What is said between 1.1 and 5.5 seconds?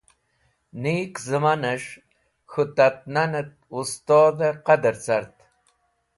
Zẽmanes̃h K̃hu Tat Nanet Wustodh Qadr cart